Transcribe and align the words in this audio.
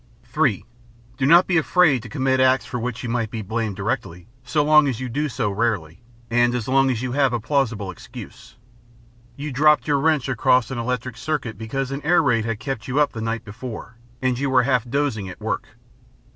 (3) 0.23 0.65
Do 1.15 1.27
not 1.27 1.45
be 1.45 1.57
afraid 1.57 2.01
to 2.01 2.09
commit 2.09 2.39
acts 2.39 2.65
for 2.65 2.79
which 2.79 3.03
you 3.03 3.07
might 3.09 3.29
be 3.29 3.43
blamed 3.43 3.75
directly, 3.75 4.27
so 4.43 4.63
long 4.63 4.87
as 4.87 4.99
you 4.99 5.07
do 5.09 5.29
so 5.29 5.51
rarely, 5.51 6.01
and 6.31 6.55
as 6.55 6.67
long 6.67 6.89
as 6.89 7.03
you 7.03 7.11
have 7.11 7.33
a 7.33 7.39
plausible 7.39 7.91
excuse: 7.91 8.57
you 9.35 9.51
dropped 9.51 9.87
your 9.87 9.99
wrench 9.99 10.27
across 10.27 10.71
an 10.71 10.79
electric 10.79 11.17
circuit 11.17 11.55
because 11.55 11.91
an 11.91 12.01
air 12.01 12.23
raid 12.23 12.45
had 12.45 12.59
kept 12.59 12.87
you 12.87 12.99
up 12.99 13.11
the 13.11 13.21
night 13.21 13.45
before 13.45 13.95
and 14.23 14.39
you 14.39 14.49
were 14.49 14.63
half 14.63 14.89
dozing 14.89 15.29
at 15.29 15.39
work. 15.39 15.67